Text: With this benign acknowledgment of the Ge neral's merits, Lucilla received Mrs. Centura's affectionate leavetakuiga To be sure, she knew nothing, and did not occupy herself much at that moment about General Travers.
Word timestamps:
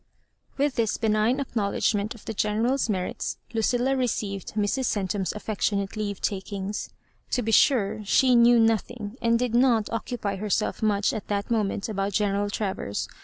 With 0.57 0.77
this 0.77 0.97
benign 0.97 1.39
acknowledgment 1.39 2.15
of 2.15 2.25
the 2.25 2.33
Ge 2.33 2.45
neral's 2.47 2.89
merits, 2.89 3.37
Lucilla 3.53 3.95
received 3.95 4.55
Mrs. 4.55 4.85
Centura's 4.85 5.31
affectionate 5.33 5.91
leavetakuiga 5.91 6.89
To 7.29 7.41
be 7.43 7.51
sure, 7.51 8.01
she 8.03 8.33
knew 8.33 8.59
nothing, 8.59 9.15
and 9.21 9.37
did 9.37 9.53
not 9.53 9.91
occupy 9.91 10.37
herself 10.37 10.81
much 10.81 11.13
at 11.13 11.27
that 11.27 11.51
moment 11.51 11.87
about 11.87 12.13
General 12.13 12.49
Travers. 12.49 13.07